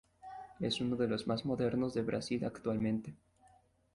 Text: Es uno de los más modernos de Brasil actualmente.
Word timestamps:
Es 0.59 0.81
uno 0.81 0.95
de 0.95 1.07
los 1.07 1.27
más 1.27 1.45
modernos 1.45 1.93
de 1.93 2.01
Brasil 2.01 2.43
actualmente. 2.43 3.13